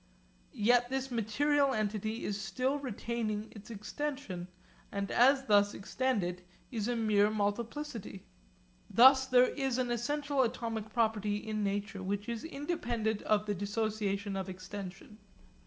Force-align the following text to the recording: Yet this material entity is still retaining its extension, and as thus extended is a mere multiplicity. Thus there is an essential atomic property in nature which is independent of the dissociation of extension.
Yet 0.63 0.89
this 0.89 1.11
material 1.11 1.75
entity 1.75 2.25
is 2.25 2.41
still 2.41 2.79
retaining 2.79 3.49
its 3.51 3.69
extension, 3.69 4.47
and 4.91 5.11
as 5.11 5.45
thus 5.45 5.75
extended 5.75 6.41
is 6.71 6.87
a 6.87 6.95
mere 6.95 7.29
multiplicity. 7.29 8.25
Thus 8.89 9.27
there 9.27 9.49
is 9.49 9.77
an 9.77 9.91
essential 9.91 10.41
atomic 10.41 10.89
property 10.91 11.35
in 11.37 11.63
nature 11.63 12.01
which 12.01 12.27
is 12.27 12.43
independent 12.43 13.21
of 13.21 13.45
the 13.45 13.53
dissociation 13.53 14.35
of 14.35 14.49
extension. 14.49 15.19